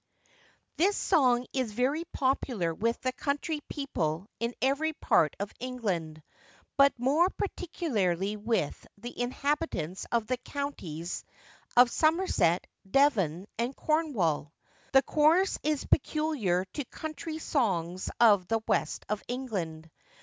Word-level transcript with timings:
[THIS 0.77 0.97
song 0.97 1.45
is 1.53 1.73
very 1.73 2.05
popular 2.05 2.73
with 2.73 2.99
the 3.01 3.11
country 3.11 3.61
people 3.69 4.25
in 4.39 4.55
every 4.59 4.93
part 4.93 5.35
of 5.39 5.53
England, 5.59 6.23
but 6.75 6.97
more 6.97 7.29
particularly 7.29 8.35
with 8.35 8.87
the 8.97 9.21
inhabitants 9.21 10.07
of 10.11 10.25
the 10.25 10.37
counties 10.37 11.23
of 11.77 11.91
Somerset, 11.91 12.65
Devon, 12.89 13.45
and 13.59 13.75
Cornwall. 13.75 14.51
The 14.91 15.03
chorus 15.03 15.59
is 15.61 15.85
peculiar 15.85 16.65
to 16.73 16.85
country 16.85 17.37
songs 17.37 18.09
of 18.19 18.47
the 18.47 18.61
West 18.67 19.05
of 19.07 19.21
England. 19.27 19.87